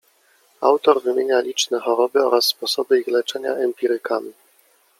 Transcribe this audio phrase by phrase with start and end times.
[0.61, 4.33] Autor wymienia liczne choroby oraz sposoby ich leczenia empirykami.